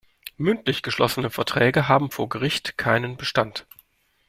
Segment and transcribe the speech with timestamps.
[0.37, 3.67] Mündlich geschlossene Verträge haben vor Gericht keinen Bestand.